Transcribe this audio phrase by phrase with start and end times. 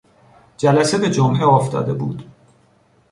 [0.57, 2.23] جلسه به جمعه افتاده بود.